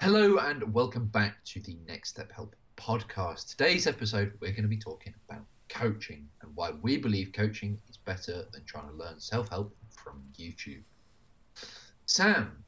[0.00, 3.48] Hello and welcome back to the Next Step Help podcast.
[3.48, 7.96] Today's episode, we're going to be talking about coaching and why we believe coaching is
[7.96, 10.82] better than trying to learn self help from YouTube.
[12.06, 12.62] Sam,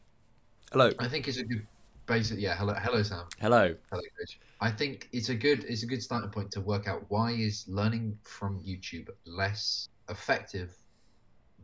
[0.73, 0.91] Hello.
[0.99, 1.65] I think it's a good
[2.07, 2.41] basic.
[2.41, 3.27] Yeah, hello, hello, Sam.
[3.41, 3.77] Hello.
[3.91, 4.41] Hello, coach.
[4.61, 7.65] I think it's a good it's a good starting point to work out why is
[7.69, 10.75] learning from YouTube less effective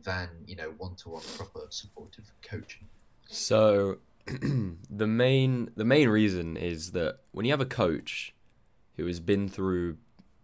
[0.01, 2.87] than you know one to one proper supportive coaching.
[3.27, 3.97] So
[4.89, 8.33] the main the main reason is that when you have a coach
[8.97, 9.97] who has been through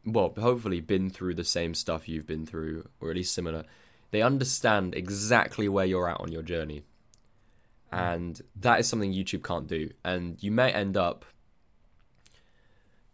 [0.06, 3.64] well, hopefully been through the same stuff you've been through or at least similar,
[4.12, 6.84] they understand exactly where you're at on your journey.
[7.92, 9.92] And that is something YouTube can't do.
[10.04, 11.26] And you may end up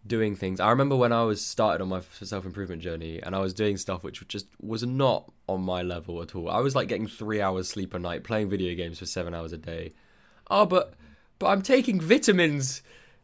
[0.08, 0.60] doing things.
[0.60, 3.78] I remember when I was started on my self improvement journey, and I was doing
[3.78, 6.50] stuff which just was not on my level at all.
[6.50, 9.54] I was like getting three hours sleep a night, playing video games for seven hours
[9.54, 9.94] a day.
[10.50, 10.94] Oh, but
[11.38, 12.82] but I'm taking vitamins.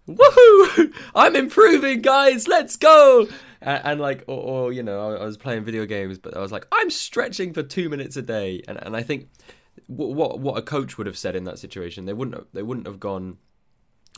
[0.07, 0.93] Woohoo!
[1.15, 2.47] I'm improving, guys.
[2.47, 3.27] Let's go.
[3.61, 6.51] And, and like, or, or, you know, I, was playing video games, but I was
[6.51, 8.61] like, I'm stretching for two minutes a day.
[8.67, 9.29] And and I think
[9.87, 12.87] what what a coach would have said in that situation, they wouldn't have, they wouldn't
[12.87, 13.37] have gone,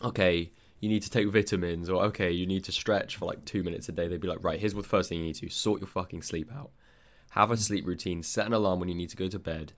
[0.03, 3.63] okay you need to take vitamins or okay you need to stretch for like two
[3.63, 5.49] minutes a day they'd be like right here's what the first thing you need to
[5.49, 6.71] sort your fucking sleep out
[7.31, 7.59] have a hmm.
[7.59, 9.73] sleep routine set an alarm when you need to go to bed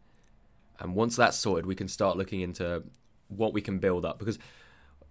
[0.80, 2.84] and once that's sorted we can start looking into
[3.30, 4.20] what we can build up.
[4.20, 4.38] Because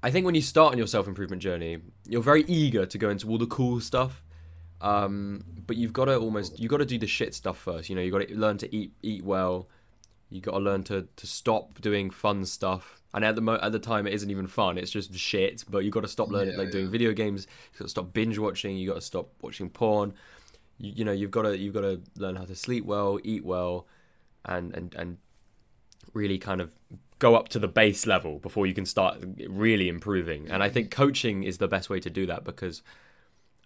[0.00, 3.28] i think when you start on your self-improvement journey you're very eager to go into
[3.28, 4.22] all the cool stuff.
[4.80, 7.96] Um, but you've got to almost you've got to do the shit stuff first you
[7.96, 8.02] know?
[8.02, 9.69] You've got to learn to eat eat well.
[10.30, 13.00] You got to learn to to stop doing fun stuff.
[13.14, 15.64] And at the mo- at the time it isn't even fun it's just shit.
[15.69, 16.72] But you got to stop learning yeah, like yeah.
[16.72, 17.48] doing video games.
[17.72, 18.77] You got to stop binge watching.
[18.77, 20.14] You got to stop watching porn.
[20.78, 23.45] You, you know you've got to you've got to learn how to sleep well eat
[23.45, 23.89] well
[24.45, 25.18] and and and
[26.14, 26.73] really kind of
[27.18, 29.17] go up to the base level before you can start
[29.48, 32.83] really improving and i think coaching is the best way to do that because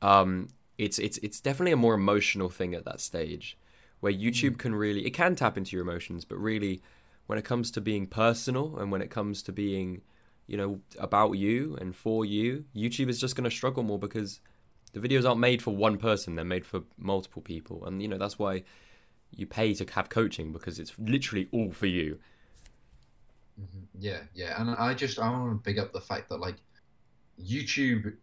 [0.00, 0.48] um
[0.78, 3.56] it's it's it's definitely a more emotional thing at that stage
[4.00, 4.58] where youtube mm.
[4.58, 6.82] can really it can tap into your emotions but really
[7.26, 10.02] when it comes to being personal and when it comes to being,
[10.46, 14.40] you know, about you and for you, YouTube is just going to struggle more because
[14.92, 18.18] the videos aren't made for one person; they're made for multiple people, and you know
[18.18, 18.64] that's why
[19.34, 22.18] you pay to have coaching because it's literally all for you.
[23.62, 23.84] Mm-hmm.
[23.98, 26.56] Yeah, yeah, and I just I want to big up the fact that like
[27.40, 28.14] YouTube,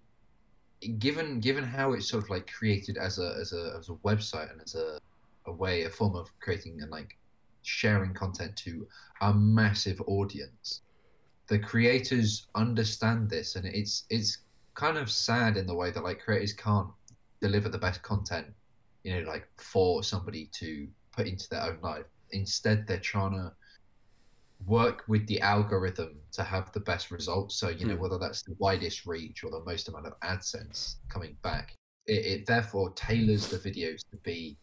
[0.98, 4.52] given given how it's sort of like created as a as a as a website
[4.52, 5.00] and as a
[5.46, 7.18] a way a form of creating and like
[7.64, 8.88] sharing content to
[9.22, 10.82] a massive audience.
[11.48, 14.40] The creators understand this, and it's it's
[14.76, 16.90] kind of sad in the way that like creators can't
[17.42, 18.48] deliver the best content,
[19.04, 22.06] you know, like for somebody to put into their own life.
[22.32, 23.52] Instead, they're trying to
[24.66, 27.56] work with the algorithm to have the best results.
[27.56, 28.00] So, you know, mm.
[28.00, 31.76] whether that's the widest reach or the most amount of AdSense coming back,
[32.08, 34.58] it, it therefore tailors the videos to be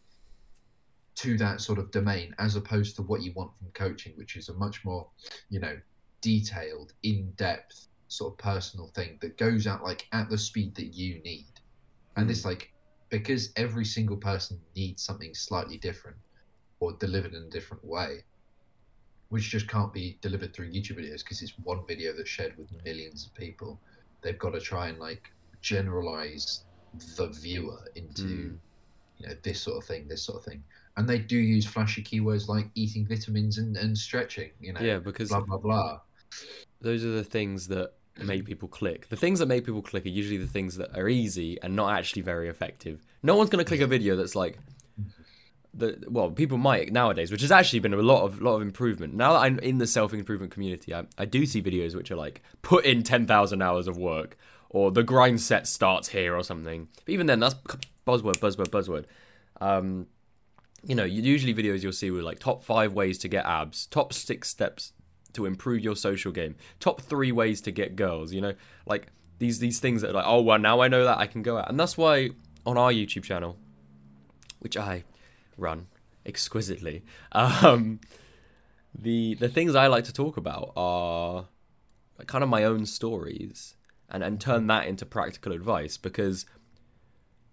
[1.17, 4.51] to that sort of domain as opposed to what you want from coaching, which is
[4.51, 5.09] a much more,
[5.49, 5.77] you know,
[6.21, 10.95] detailed, in depth, sort of personal thing that goes out like at the speed that
[10.95, 11.53] you need.
[12.17, 12.49] And it's hmm.
[12.49, 12.73] like
[13.09, 16.17] because every single person needs something slightly different
[16.81, 18.25] or delivered in a different way,
[19.29, 22.69] which just can't be delivered through YouTube videos because it's one video that's shared with
[22.85, 23.81] millions of people.
[24.23, 26.65] They've got to try and like generalize
[27.17, 28.57] the viewer into mm.
[29.19, 30.63] you know this sort of thing, this sort of thing.
[30.97, 34.99] And they do use flashy keywords like eating vitamins and, and stretching you know yeah
[34.99, 36.01] because blah blah blah.
[36.81, 37.93] those are the things that
[38.25, 39.09] make people click.
[39.09, 41.97] The things that make people click are usually the things that are easy and not
[41.99, 43.05] actually very effective.
[43.23, 44.59] No one's going to click a video that's like
[45.77, 49.15] the well people might nowadays which has actually been a lot of lot of improvement.
[49.15, 52.43] Now that i'm in the self-improvement community i, I do see videos which are like
[52.63, 54.37] put in 10000 hours of work
[54.71, 56.89] or the grind set starts here or something.
[57.05, 57.55] But even then that's
[58.07, 59.05] buzzword buzzword buzzword.
[59.61, 60.07] Um,
[60.85, 64.13] you know, usually videos you'll see with like top five ways to get abs, top
[64.13, 64.93] six steps
[65.33, 68.33] to improve your social game, top three ways to get girls.
[68.33, 68.55] You know,
[68.87, 69.09] like
[69.39, 71.59] these these things that are like, oh well, now I know that I can go
[71.59, 72.31] out, and that's why
[72.65, 73.57] on our YouTube channel,
[74.61, 75.05] which I
[75.57, 75.87] run
[76.25, 78.01] exquisitely, um,
[78.95, 81.47] the the things I like to talk about are
[82.27, 83.77] kind of my own stories
[84.09, 86.47] and and turn that into practical advice because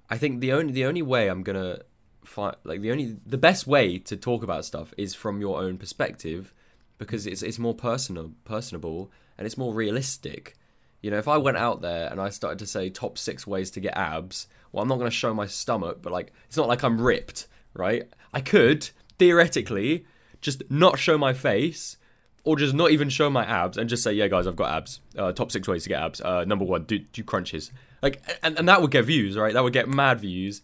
[0.10, 1.80] I think the only the only way I'm gonna
[2.24, 5.78] find like the only the best way to talk about stuff is from your own
[5.78, 6.54] perspective
[6.98, 10.56] because it's it's more personal personable and it's more realistic.
[11.02, 13.70] You know if i went out there and i started to say top six ways
[13.72, 16.70] to get abs well i'm not going to show my stomach but like it's not
[16.70, 20.06] like i'm ripped right i could theoretically
[20.42, 21.98] just not show my face
[22.44, 25.00] or just not even show my abs and just say, yeah, guys, I've got abs.
[25.18, 26.22] Uh, top six ways to get abs.
[26.22, 27.72] Uh, number one, do do crunches.
[28.02, 29.54] Like, and, and that would get views, right?
[29.54, 30.62] That would get mad views,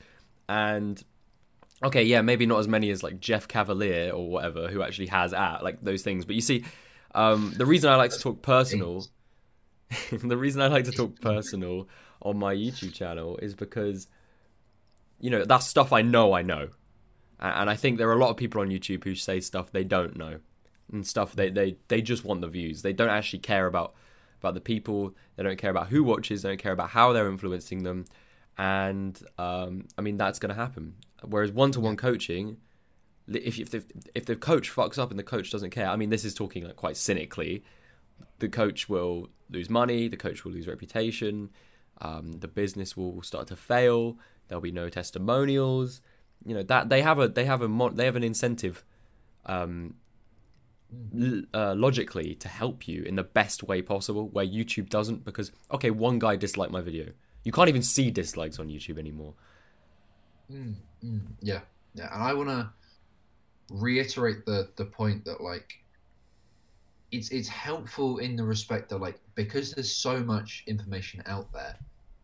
[0.50, 1.02] and
[1.84, 5.34] okay, yeah, maybe not as many as like Jeff Cavaliere or whatever who actually has
[5.34, 6.26] at like those things.
[6.26, 6.66] But you see,
[7.16, 9.06] um, the reason I like to talk personal,
[10.12, 11.88] the reason I like to talk personal
[12.22, 14.08] on my YouTube channel is because
[15.22, 16.70] you know that's stuff I know I know,
[17.40, 19.84] and I think there are a lot of people on YouTube who say stuff they
[19.84, 20.40] don't know,
[20.92, 22.82] and stuff they they they just want the views.
[22.82, 23.96] They don't actually care about
[24.40, 25.16] about the people.
[25.36, 26.42] They don't care about who watches.
[26.42, 28.06] They don't care about how they're influencing them.
[28.58, 30.96] And um, I mean that's going to happen.
[31.24, 32.58] Whereas one-to-one coaching,
[33.28, 33.84] if if the,
[34.16, 36.66] if the coach fucks up and the coach doesn't care, I mean this is talking
[36.66, 37.64] like quite cynically.
[38.40, 40.08] The coach will lose money.
[40.08, 41.50] The coach will lose reputation.
[42.02, 44.18] Um, the business will start to fail.
[44.48, 46.02] There'll be no testimonials.
[46.46, 48.84] You know that they have a they have a they have an incentive,
[49.46, 49.96] um,
[51.54, 54.30] uh, logically to help you in the best way possible.
[54.30, 57.12] Where YouTube doesn't, because okay, one guy disliked my video.
[57.44, 59.34] You can't even see dislikes on YouTube anymore.
[60.52, 61.62] Mm, mm, yeah,
[61.94, 62.70] yeah, and I want to
[63.72, 65.84] reiterate the the point that like
[67.12, 71.76] it's it's helpful in the respect that like because there's so much information out there,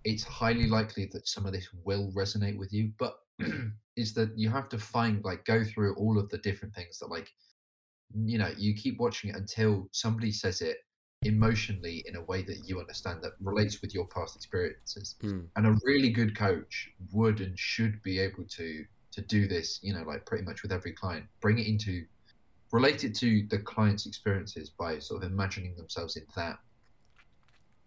[0.04, 2.92] it's highly likely that some of this will resonate with you.
[2.98, 3.20] But
[3.96, 7.10] is that you have to find like go through all of the different things that
[7.10, 7.32] like
[8.24, 10.78] you know you keep watching it until somebody says it
[11.24, 15.48] emotionally in a way that you understand that relates with your past experiences Mm.
[15.56, 19.94] and a really good coach would and should be able to to do this you
[19.94, 22.06] know like pretty much with every client bring it into
[22.72, 26.58] relate it to the client's experiences by sort of imagining themselves in that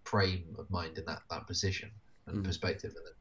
[0.04, 1.90] frame of mind in that that position
[2.26, 2.44] and Mm.
[2.44, 3.12] perspective and then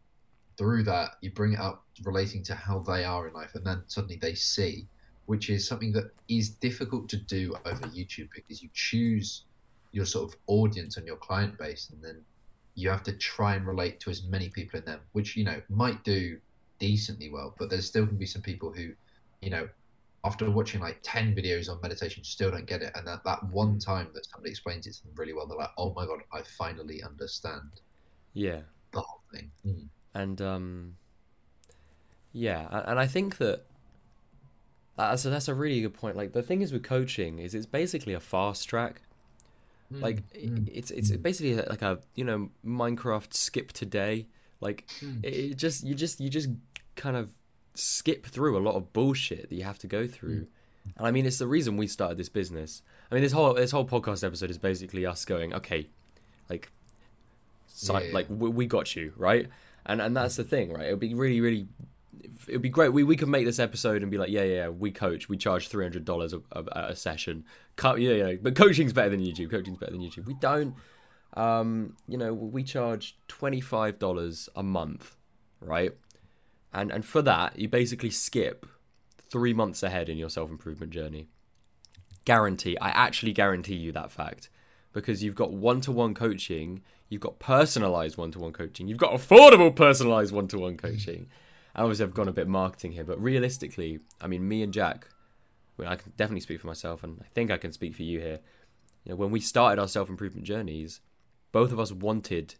[0.58, 3.82] through that you bring it up relating to how they are in life and then
[3.88, 4.88] suddenly they see
[5.26, 9.44] which is something that is difficult to do over youtube because you choose
[9.92, 12.24] your sort of audience and your client base and then
[12.76, 15.62] you have to try and relate to as many people in them which you know
[15.70, 16.38] might do
[16.80, 18.92] decently well but there's still going to be some people who
[19.42, 19.68] you know
[20.24, 23.80] after watching like 10 videos on meditation still don't get it and that, that one
[23.80, 26.42] time that somebody explains it to them really well they're like oh my god i
[26.58, 27.82] finally understand
[28.34, 28.62] Yeah.
[28.92, 29.88] the whole thing mm.
[30.22, 30.96] And um,
[32.34, 33.66] yeah, and I think that
[34.98, 36.16] that's a, that's a really good point.
[36.16, 39.02] Like the thing is with coaching is it's basically a fast track.
[39.94, 44.28] Mm, Like mm, it's it's basically like a you know Minecraft skip today.
[44.60, 45.24] Like mm.
[45.24, 46.50] it, just you just you just
[46.96, 47.30] kind of
[47.76, 50.48] skip through a lot of bullshit that you have to go through.
[50.98, 52.82] And I mean, it's the reason we started this business.
[53.12, 55.88] I mean, this whole this whole podcast episode is basically us going, okay,
[56.50, 56.72] like,
[58.04, 58.14] Yeah, yeah.
[58.14, 59.48] like we, we got you right,
[59.88, 60.88] and and that's the thing, right?
[60.88, 61.68] It would be really really,
[62.48, 62.94] it would be great.
[62.94, 65.38] We we could make this episode and be like, yeah yeah, yeah we coach, we
[65.38, 67.46] charge three hundred dollars a, a, session.
[67.78, 69.50] Cut yeah yeah, but coaching's better than YouTube.
[69.50, 70.26] Coaching's better than YouTube.
[70.26, 70.76] We don't.
[71.34, 75.16] Um, you know, we charge twenty five dollars a month,
[75.62, 75.94] right?
[76.74, 78.66] And and for that, you basically skip
[79.30, 81.30] three months ahead in your self improvement journey.
[82.26, 84.50] Guarantee, I actually guarantee you that fact
[84.92, 88.98] because you've got one to one coaching, you've got personalized one to one coaching, you've
[88.98, 91.28] got affordable personalized one to one coaching.
[91.76, 95.10] And obviously, I've gone a bit marketing here, but realistically, I mean, me and Jack,
[95.78, 98.20] well, I can definitely speak for myself, and I think I can speak for you
[98.20, 98.40] here.
[99.04, 101.02] You know, when we started our self improvement journeys,
[101.52, 102.56] both of us wanted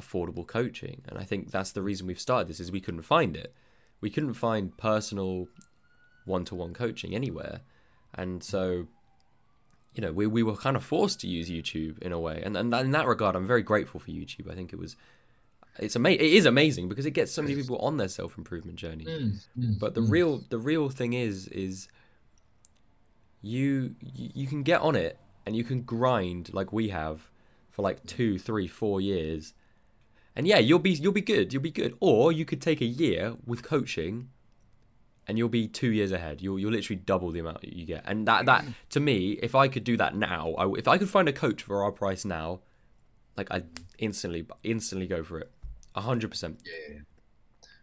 [0.00, 3.36] affordable coaching, and I think that's the reason we've started this is we couldn't find
[3.36, 3.54] it.
[4.00, 5.48] We couldn't find personal
[6.24, 7.60] one to one coaching anywhere,
[8.14, 8.86] and so
[9.94, 12.56] you know we we were kind of forced to use YouTube in a way, and
[12.56, 14.50] and in that regard, I'm very grateful for YouTube.
[14.50, 14.96] I think it was.
[15.78, 18.76] It's ama- It is amazing because it gets so many people on their self improvement
[18.76, 19.06] journey.
[19.06, 20.10] Mm, mm, But the mm.
[20.10, 21.88] real the real thing is is
[23.40, 27.30] you you you can get on it and you can grind like we have
[27.70, 29.54] for like two, three, four years.
[30.36, 31.52] And yeah, you'll be you'll be good.
[31.52, 31.96] You'll be good.
[32.00, 34.28] Or you could take a year with coaching
[35.28, 36.40] and you'll be two years ahead.
[36.40, 38.02] You'll you'll literally double the amount you get.
[38.06, 41.08] And that that to me, if I could do that now, I, if I could
[41.10, 42.60] find a coach for our price now,
[43.36, 43.62] like I
[43.98, 45.50] instantly instantly go for it,
[45.94, 46.60] a hundred percent.
[46.64, 46.98] Yeah.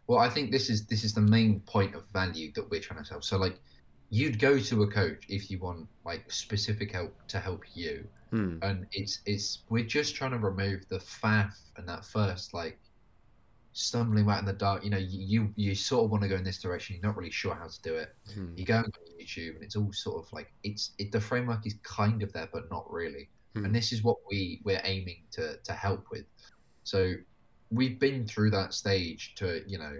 [0.08, 3.00] Well, I think this is this is the main point of value that we're trying
[3.00, 3.22] to sell.
[3.22, 3.60] So, like,
[4.10, 8.58] you'd go to a coach if you want like specific help to help you, Hmm.
[8.62, 12.79] and it's it's we're just trying to remove the faff and that first like
[13.73, 14.83] stumbling about in the dark.
[14.83, 16.95] You know, you you, you sort of want to go in this direction.
[16.95, 18.15] You're not really sure how to do it.
[18.33, 18.53] Hmm.
[18.55, 21.11] You go on YouTube, and it's all sort of like it's it.
[21.11, 23.29] The framework is kind of there, but not really.
[23.55, 23.65] Hmm.
[23.65, 26.25] And this is what we we're aiming to to help with.
[26.83, 27.13] So
[27.71, 29.97] we've been through that stage to you know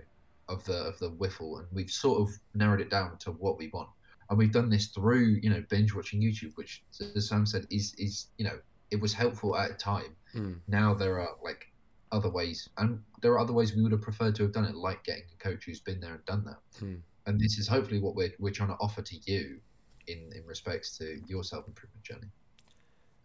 [0.48, 3.70] of the of the whiffle, and we've sort of narrowed it down to what we
[3.74, 3.90] want.
[4.30, 6.84] and we've done this through you know binge watching YouTube, which
[7.16, 8.60] as Sam said is is you know
[8.92, 10.16] it was helpful at a time.
[10.36, 10.60] Mm.
[10.68, 11.69] Now there are like
[12.12, 14.76] other ways, and there are other ways we would have preferred to have done it,
[14.76, 16.60] like getting a coach who's been there and done that.
[16.80, 16.96] Hmm.
[17.26, 19.60] And this is hopefully what we're we're trying to offer to you
[20.08, 22.32] in in respects to your self improvement journey.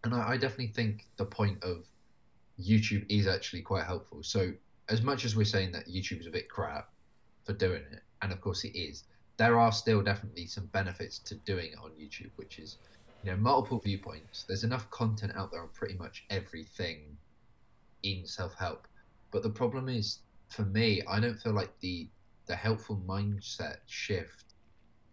[0.04, 1.86] And I, I definitely think the point of
[2.60, 4.22] YouTube is actually quite helpful.
[4.22, 4.52] So
[4.88, 6.90] as much as we're saying that YouTube is a bit crap
[7.44, 9.04] for doing it, and of course it is,
[9.36, 12.78] there are still definitely some benefits to doing it on YouTube, which is
[13.22, 14.44] you know multiple viewpoints.
[14.46, 17.16] There's enough content out there on pretty much everything
[18.04, 18.87] in self help.
[19.32, 22.08] But the problem is, for me, I don't feel like the
[22.46, 24.54] the helpful mindset shift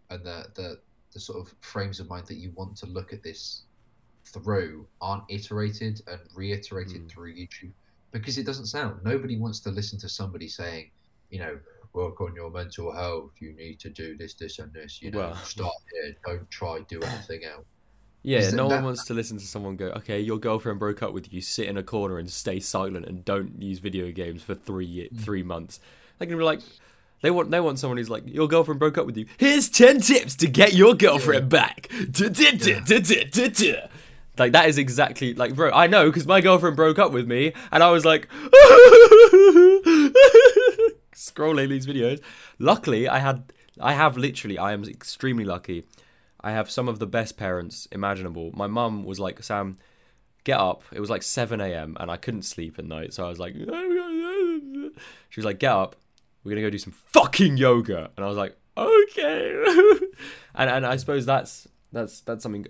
[0.09, 0.79] and the the
[1.13, 3.63] the sort of frames of mind that you want to look at this
[4.25, 7.09] through aren't iterated and reiterated Mm.
[7.11, 7.71] through YouTube
[8.11, 9.03] because it doesn't sound.
[9.03, 10.91] Nobody wants to listen to somebody saying,
[11.29, 11.59] you know,
[11.93, 13.31] work on your mental health.
[13.39, 15.01] You need to do this, this, and this.
[15.01, 16.15] You know, Well- start here.
[16.25, 17.65] Don't try do anything else.
[18.23, 21.11] Yeah, no that- one wants to listen to someone go, okay, your girlfriend broke up
[21.13, 24.53] with you, sit in a corner and stay silent and don't use video games for
[24.55, 25.19] three Mm.
[25.19, 25.79] three months.
[26.19, 26.59] They're gonna be like,
[27.21, 29.25] they want they want someone who's like, your girlfriend broke up with you.
[29.37, 31.89] Here's ten tips to get your girlfriend back.
[34.37, 35.71] Like that is exactly like, bro.
[35.71, 38.27] I know because my girlfriend broke up with me, and I was like,
[41.15, 42.21] scrolling these videos.
[42.59, 45.83] Luckily, I had, I have literally, I am extremely lucky.
[46.43, 48.51] I have some of the best parents imaginable.
[48.53, 49.77] My mum was like, Sam,
[50.43, 50.83] get up.
[50.91, 51.97] It was like 7 a.m.
[51.99, 53.13] and I couldn't sleep at night.
[53.13, 53.53] So I was like,
[55.29, 55.95] she was like, get up.
[56.43, 58.09] We're going to go do some fucking yoga.
[58.17, 59.63] And I was like, okay.
[60.55, 62.67] and, and I suppose that's, that's, that's something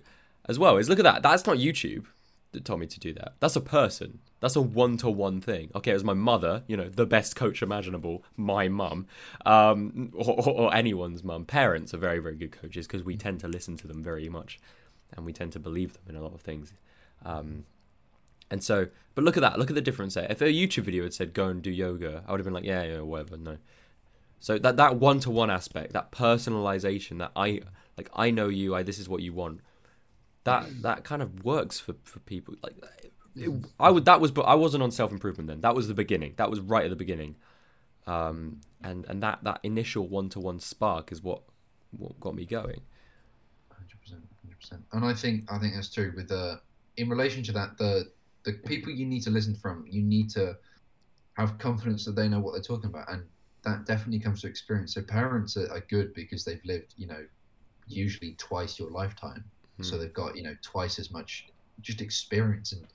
[0.49, 1.23] as well is look at that.
[1.23, 2.05] That's not YouTube
[2.51, 3.33] that told me to do that.
[3.39, 4.19] That's a person.
[4.39, 5.71] That's a one to one thing.
[5.75, 9.07] Okay, it was my mother, you know, the best coach imaginable, my mum,
[9.45, 11.45] um, or, or, or anyone's mum.
[11.45, 14.59] Parents are very, very good coaches because we tend to listen to them very much
[15.15, 16.73] and we tend to believe them in a lot of things.
[17.23, 17.65] Um,
[18.49, 19.57] and so, but look at that.
[19.57, 20.27] Look at the difference there.
[20.29, 22.65] If a YouTube video had said go and do yoga, I would have been like,
[22.65, 23.37] yeah, yeah, whatever.
[23.37, 23.57] No.
[24.39, 27.61] So that that one to one aspect, that personalization, that I
[27.97, 28.75] like, I know you.
[28.75, 29.61] I this is what you want.
[30.43, 32.55] That that kind of works for for people.
[32.63, 32.75] Like,
[33.35, 34.05] it, I would.
[34.05, 35.61] That was, but I wasn't on self improvement then.
[35.61, 36.33] That was the beginning.
[36.37, 37.35] That was right at the beginning.
[38.07, 41.43] Um, and and that that initial one to one spark is what
[41.91, 42.81] what got me going.
[43.71, 44.81] Hundred percent, hundred percent.
[44.93, 46.13] And I think I think that's true.
[46.15, 46.59] With the
[46.97, 48.11] in relation to that, the
[48.43, 50.57] the people you need to listen from, you need to
[51.33, 53.23] have confidence that they know what they're talking about, and
[53.63, 54.93] that definitely comes to experience.
[54.95, 57.25] So parents are, are good because they've lived, you know,
[57.87, 59.43] usually twice your lifetime,
[59.83, 60.01] so Hmm.
[60.01, 61.47] they've got you know twice as much
[61.81, 62.85] just experience and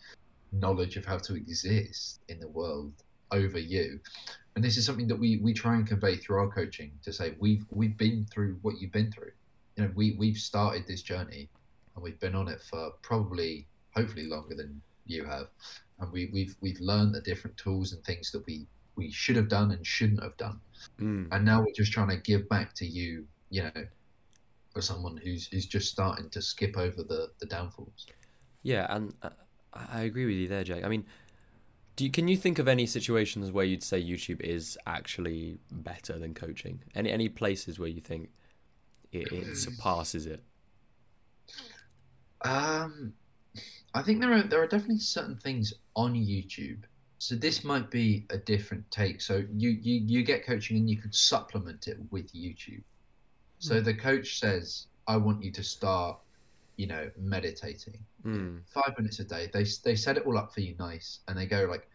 [0.53, 2.93] knowledge of how to exist in the world
[3.33, 4.01] over you.
[4.55, 7.35] And this is something that we we try and convey through our coaching to say
[7.39, 9.33] we've we've been through what you've been through
[9.77, 11.51] you know, we we've started this journey,
[11.95, 15.49] and we've been on it for probably, hopefully, longer than you have,
[16.01, 18.67] and we we've we've learned the different tools and things that we
[18.97, 20.59] we should have done and shouldn't have done,
[20.99, 21.29] Mm.
[21.31, 23.87] and now we're just trying to give back to you, you know,
[24.77, 28.07] for someone who's who's just starting to skip over the the downfalls.
[28.63, 29.31] Yeah, and uh,
[29.73, 30.85] I I agree with you there, Jake.
[30.85, 31.07] I mean,
[31.97, 36.19] do you, can you think of any situations where you'd say YouTube is actually better
[36.19, 36.83] than coaching?
[36.95, 38.29] Any any places where you think
[39.13, 40.43] it, it surpasses it?
[42.43, 43.15] Um,
[43.95, 46.83] I think there are there are definitely certain things on YouTube.
[47.17, 49.23] So this might be a different take.
[49.23, 52.83] So you you you get coaching and you could supplement it with YouTube.
[53.59, 56.19] So the coach says, "I want you to start,
[56.77, 58.63] you know, meditating Mm.
[58.69, 61.47] five minutes a day." They they set it all up for you nice, and they
[61.47, 61.89] go like,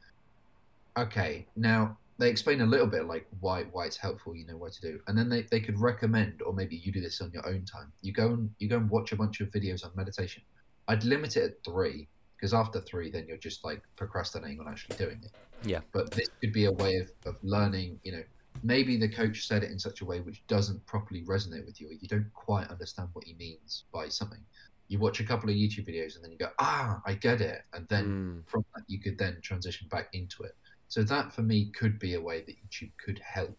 [0.97, 4.73] "Okay, now." They explain a little bit like why why it's helpful, you know what
[4.73, 7.43] to do, and then they, they could recommend, or maybe you do this on your
[7.47, 7.91] own time.
[8.03, 10.43] You go and you go and watch a bunch of videos on meditation.
[10.87, 14.97] I'd limit it at three because after three, then you're just like procrastinating on actually
[14.97, 15.31] doing it.
[15.63, 15.79] Yeah.
[15.93, 17.99] But this could be a way of, of learning.
[18.03, 18.23] You know,
[18.63, 21.89] maybe the coach said it in such a way which doesn't properly resonate with you,
[21.89, 24.43] or you don't quite understand what he means by something.
[24.87, 27.61] You watch a couple of YouTube videos and then you go, ah, I get it,
[27.73, 28.49] and then Mm.
[28.49, 30.51] from that you could then transition back into it.
[30.89, 33.57] So that for me could be a way that YouTube could help,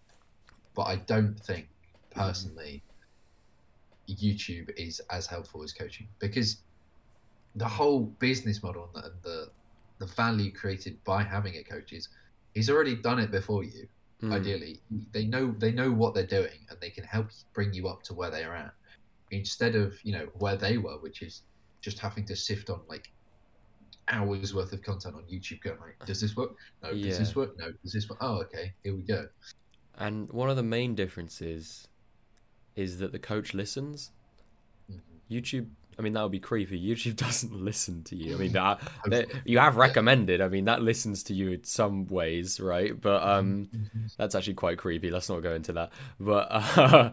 [0.75, 1.69] but I don't think
[2.11, 2.85] personally
[4.09, 6.63] YouTube is as helpful as coaching because
[7.55, 9.53] the whole business model and the, and the
[9.99, 12.09] the value created by having a coach is
[12.55, 13.87] he's already done it before you.
[14.23, 14.33] Mm.
[14.33, 18.03] Ideally, they know they know what they're doing and they can help bring you up
[18.05, 18.73] to where they are at
[19.33, 21.43] instead of you know where they were, which is
[21.81, 23.11] just having to sift on like
[24.09, 25.61] hours worth of content on YouTube.
[25.63, 26.55] Going like, does this work?
[26.83, 26.91] No.
[26.91, 27.09] Yeah.
[27.09, 27.59] Does this work?
[27.59, 27.73] No.
[27.83, 28.19] Does this work?
[28.21, 28.73] Oh, okay.
[28.85, 29.27] Here we go.
[29.99, 31.89] And one of the main differences
[32.77, 34.13] is that the coach listens
[35.31, 35.69] YouTube.
[35.99, 36.81] I mean, that would be creepy.
[36.81, 38.35] YouTube doesn't listen to you.
[38.35, 40.41] I mean, that, that you have recommended.
[40.41, 42.99] I mean, that listens to you in some ways, right?
[42.99, 43.69] But um,
[44.17, 45.11] that's actually quite creepy.
[45.11, 45.91] Let's not go into that.
[46.19, 47.11] But uh,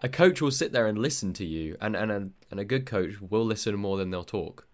[0.00, 2.86] a coach will sit there and listen to you, and and a, and a good
[2.86, 4.66] coach will listen more than they'll talk,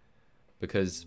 [0.61, 1.07] because,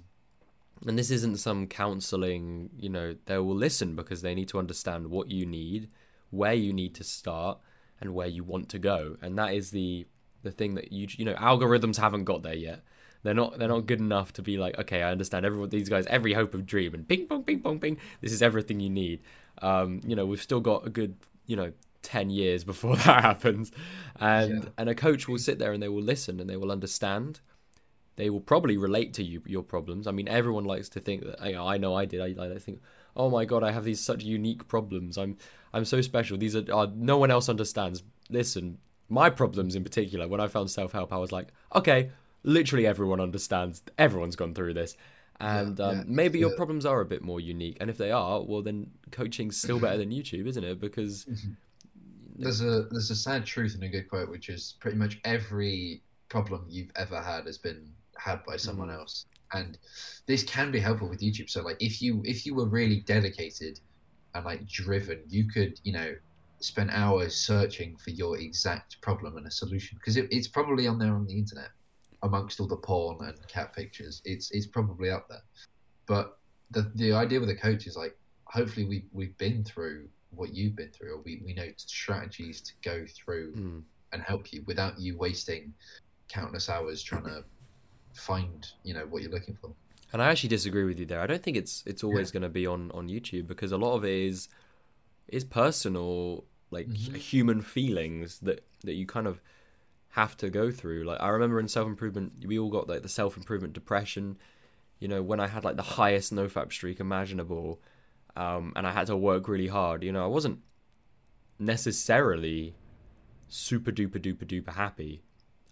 [0.85, 2.69] and this isn't some counseling.
[2.77, 5.89] You know, they will listen because they need to understand what you need,
[6.29, 7.59] where you need to start,
[7.99, 10.05] and where you want to go, and that is the
[10.43, 12.81] the thing that you you know algorithms haven't got there yet.
[13.23, 16.05] They're not they're not good enough to be like okay I understand everyone these guys
[16.07, 19.21] every hope of dream and ping pong ping pong ping this is everything you need.
[19.61, 21.15] Um, you know we've still got a good
[21.45, 23.71] you know 10 years before that happens.
[24.19, 24.69] And yeah.
[24.77, 27.41] and a coach will sit there and they will listen and they will understand.
[28.15, 30.07] They will probably relate to you your problems.
[30.07, 32.21] I mean everyone likes to think that you know, i know i did.
[32.21, 32.81] I, I think
[33.15, 35.17] oh my god i have these such unique problems.
[35.17, 35.37] I'm
[35.73, 36.37] i'm so special.
[36.37, 38.01] These are, are no one else understands.
[38.29, 38.77] Listen
[39.09, 42.11] my problems in particular, when I found self help, I was like, okay,
[42.43, 43.81] literally everyone understands.
[43.97, 44.95] Everyone's gone through this.
[45.39, 47.77] And yeah, um, yeah, maybe your problems are a bit more unique.
[47.79, 50.79] And if they are, well, then coaching's still better than YouTube, isn't it?
[50.79, 51.51] Because mm-hmm.
[52.35, 56.03] there's a there's a sad truth in a good quote, which is pretty much every
[56.27, 58.99] problem you've ever had has been had by someone mm-hmm.
[58.99, 59.25] else.
[59.53, 59.77] And
[60.27, 61.49] this can be helpful with YouTube.
[61.49, 63.79] So like if you if you were really dedicated
[64.35, 66.15] and like driven, you could you know
[66.61, 70.99] spent hours searching for your exact problem and a solution because it, it's probably on
[70.99, 71.69] there on the internet
[72.23, 74.21] amongst all the porn and cat pictures.
[74.25, 75.43] It's it's probably up there.
[76.05, 76.37] But
[76.71, 80.75] the the idea with a coach is like hopefully we we've been through what you've
[80.75, 83.81] been through or we, we know strategies to go through mm.
[84.13, 85.73] and help you without you wasting
[86.27, 87.43] countless hours trying to
[88.13, 89.71] find you know what you're looking for
[90.13, 92.33] and i actually disagree with you there i don't think it's it's always yeah.
[92.33, 94.49] going to be on on youtube because a lot of it is
[95.27, 97.15] is personal like mm-hmm.
[97.15, 99.41] human feelings that that you kind of
[100.09, 101.03] have to go through.
[101.03, 104.37] Like i remember in self-improvement we all got like the self-improvement depression.
[104.99, 107.79] You know when i had like the highest nofap streak imaginable
[108.35, 110.59] um, and i had to work really hard you know i wasn't
[111.57, 112.75] necessarily
[113.47, 115.21] super duper duper duper happy.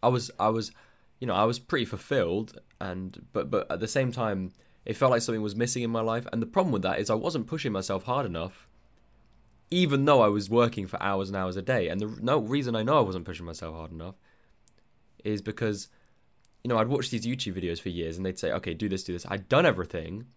[0.04, 0.72] I was i was
[1.20, 4.52] you know i was pretty fulfilled and but but at the same time
[4.86, 6.28] it felt like something was missing in my life.
[6.32, 8.67] And the problem with that is i wasn't pushing myself hard enough
[9.70, 11.90] even though I was working for hours and hours a day.
[11.90, 14.16] And the no reason I know I wasn't pushing myself hard enough
[15.24, 15.90] is because,
[16.64, 19.04] you know, I'd watch these YouTube videos for years and they'd say, okay, do this,
[19.04, 19.26] do this.
[19.28, 20.28] I'd done everything.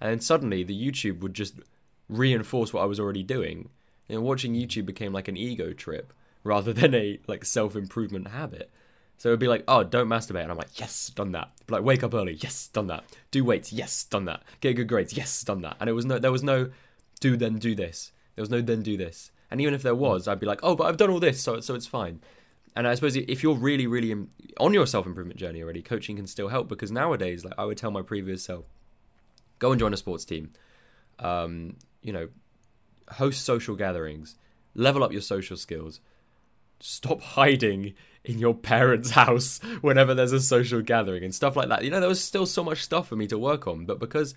[0.00, 1.54] And then suddenly the YouTube would just
[2.08, 3.70] reinforce what I was already doing.
[4.08, 6.12] And watching YouTube became like an ego trip
[6.44, 8.70] rather than a like self improvement habit.
[9.18, 10.42] So it'd be like, oh, don't masturbate.
[10.42, 11.50] And I'm like, yes, done that.
[11.70, 12.34] Like, wake up early.
[12.34, 13.04] Yes, done that.
[13.30, 13.72] Do weights.
[13.72, 14.42] Yes, done that.
[14.60, 15.16] Get good grades.
[15.16, 15.78] Yes, done that.
[15.80, 16.70] And it was no, there was no
[17.18, 18.12] do then do this.
[18.36, 19.32] There was no then do this.
[19.50, 21.60] And even if there was, I'd be like, oh, but I've done all this, so
[21.60, 22.20] so it's fine.
[22.76, 24.14] And I suppose if you're really, really
[24.60, 27.78] on your self improvement journey already, coaching can still help because nowadays, like I would
[27.78, 28.66] tell my previous self,
[29.58, 30.50] go and join a sports team.
[31.18, 32.28] Um, you know,
[33.12, 34.36] host social gatherings,
[34.74, 36.00] level up your social skills.
[36.78, 37.94] Stop hiding
[38.26, 41.82] in your parents' house whenever there's a social gathering and stuff like that.
[41.82, 44.34] You know, there was still so much stuff for me to work on, but because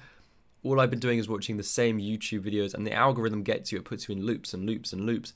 [0.63, 3.77] all I've been doing is watching the same YouTube videos, and the algorithm gets you.
[3.79, 5.33] It puts you in loops and loops and loops.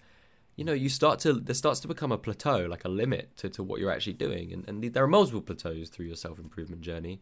[0.55, 3.49] You know, you start to there starts to become a plateau, like a limit to,
[3.49, 6.81] to what you're actually doing, and and there are multiple plateaus through your self improvement
[6.81, 7.21] journey.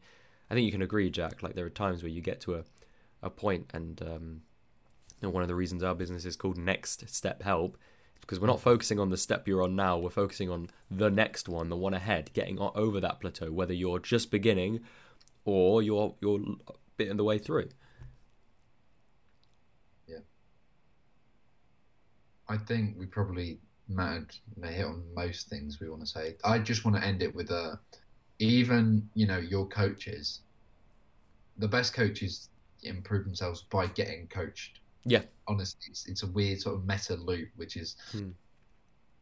[0.49, 1.43] I think you can agree, Jack.
[1.43, 2.63] Like there are times where you get to a
[3.21, 4.41] a point, and um,
[5.21, 7.77] you know, one of the reasons our business is called Next Step Help
[8.19, 9.97] because we're not focusing on the step you're on now.
[9.97, 13.99] We're focusing on the next one, the one ahead, getting over that plateau, whether you're
[13.99, 14.81] just beginning
[15.45, 16.39] or you're you're
[16.97, 17.69] bit in the way through.
[22.51, 26.35] I think we probably mattered may hit on most things we want to say.
[26.43, 27.79] I just want to end it with a
[28.39, 30.41] even you know your coaches,
[31.57, 32.49] the best coaches
[32.83, 34.79] improve themselves by getting coached.
[35.05, 38.31] Yeah, honestly, it's, it's a weird sort of meta loop, which is hmm.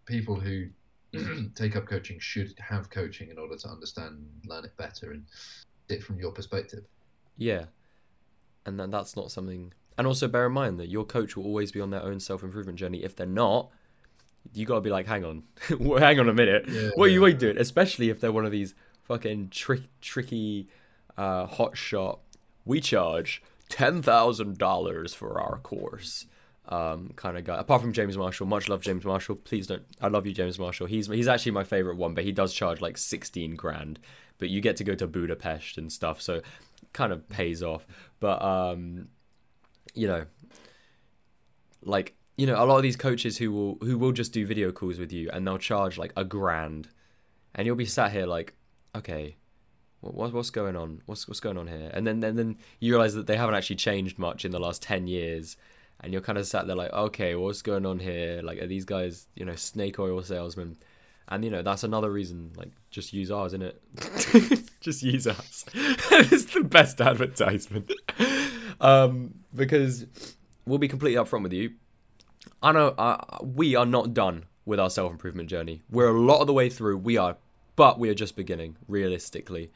[0.06, 0.66] people who
[1.56, 5.24] take up coaching should have coaching in order to understand, learn it better, and
[5.88, 6.84] it from your perspective.
[7.38, 7.66] Yeah,
[8.66, 11.74] and then that's not something and also bear in mind that your coach will always
[11.74, 13.04] be on their own self improvement journey.
[13.04, 13.70] If they're not,
[14.54, 15.44] you gotta be like, hang on,
[16.00, 16.70] hang on a minute.
[16.70, 17.58] Yeah, what are you doing?
[17.58, 20.70] Especially if they're one of these fucking trick, tricky,
[21.18, 22.22] uh, hot shot.
[22.64, 26.28] We charge ten thousand dollars for our course.
[26.70, 27.58] Um, kind of guy.
[27.58, 29.36] Apart from James Marshall, much love James Marshall.
[29.36, 29.84] Please don't.
[30.00, 30.88] I love you, James Marshall.
[30.88, 34.00] He's he's actually my favorite one, but he does charge like sixteen grand.
[34.38, 36.42] But you get to go to Budapest and stuff, so
[36.94, 37.86] kind of pays off.
[38.22, 39.10] But um,
[39.94, 40.26] you know,
[41.84, 44.72] like you know, a lot of these coaches who will who will just do video
[44.72, 46.88] calls with you and they'll charge like a grand,
[47.54, 48.54] and you'll be sat here like,
[48.96, 49.36] okay,
[50.02, 51.02] what, what's going on?
[51.06, 51.92] What's what's going on here?
[51.94, 54.82] And then then then you realize that they haven't actually changed much in the last
[54.82, 55.58] ten years,
[56.00, 58.42] and you're kind of sat there like, okay, what's going on here?
[58.42, 60.78] Like, are these guys, you know, snake oil salesmen?
[61.28, 62.54] And you know that's another reason.
[62.56, 64.70] Like, just use ours, isn't it?
[64.82, 65.66] just use us.
[65.74, 67.92] it's the best advertisement.
[68.82, 70.06] um, because
[70.66, 71.74] we'll be completely upfront with you.
[72.62, 75.82] I know uh, we are not done with our self improvement journey.
[75.90, 76.98] We're a lot of the way through.
[76.98, 77.38] We are,
[77.76, 78.78] but we are just beginning.
[78.88, 79.72] Realistically,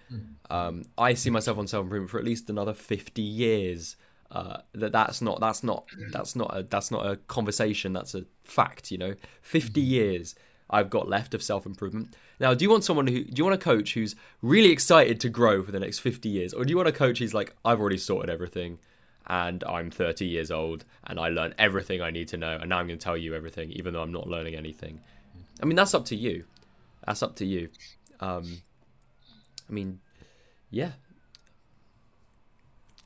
[0.50, 3.96] um, I see myself on self improvement for at least another fifty years.
[4.32, 7.94] Uh, that that's not that's not that's not a that's not a conversation.
[7.94, 8.92] That's a fact.
[8.92, 10.34] You know, 50 years
[10.70, 12.16] I've got left of self improvement.
[12.40, 15.30] Now, do you want someone who do you want a coach who's really excited to
[15.30, 17.80] grow for the next 50 years, or do you want a coach who's like, I've
[17.80, 18.80] already sorted everything?
[19.28, 22.80] And I'm 30 years old and I learned everything I need to know and now
[22.80, 25.02] I'm going to tell you everything even though I'm not learning anything.
[25.62, 26.46] I mean that's up to you.
[27.06, 27.70] That's up to you.
[28.20, 28.62] Um,
[29.70, 30.00] I mean,
[30.70, 30.92] yeah.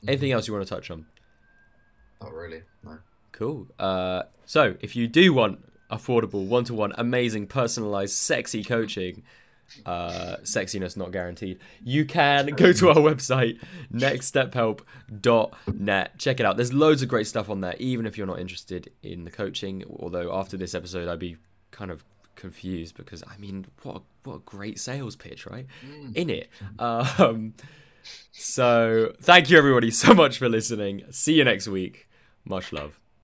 [0.06, 1.06] Anything else you want to touch on?
[2.20, 2.62] Not really.
[2.84, 2.98] No.
[3.32, 3.66] Cool.
[3.78, 9.22] Uh, so if you do want affordable, one-to-one, amazing, personalized, sexy coaching,
[9.86, 11.58] uh, sexiness not guaranteed.
[11.84, 13.60] You can go to our website,
[13.92, 16.18] nextstephelp.net.
[16.18, 16.56] Check it out.
[16.56, 19.84] There's loads of great stuff on there, even if you're not interested in the coaching.
[20.00, 21.36] Although after this episode, I'd be
[21.70, 22.04] kind of
[22.36, 25.66] confused because I mean, what a, what a great sales pitch, right?
[26.14, 26.48] In it.
[26.78, 27.54] Um,
[28.32, 31.02] so thank you everybody so much for listening.
[31.10, 32.08] See you next week.
[32.44, 32.98] Much love.